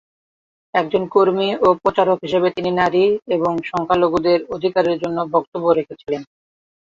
একজন 0.73 1.03
কর্মী 1.07 1.49
ও 1.61 1.77
প্রচারক 1.81 2.17
হিসাবে 2.21 2.49
তিনি 2.51 2.71
নারী 2.73 3.03
এবং 3.35 3.51
সংখ্যালঘুদের 3.71 4.39
অধিকারের 4.55 4.97
জন্য 5.03 5.17
বক্তব্য 5.33 5.65
রেখেছিলেন। 5.71 6.21